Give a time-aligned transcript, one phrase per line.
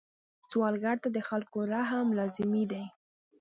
[0.49, 2.83] سوالګر ته د خلکو رحم لازمي دی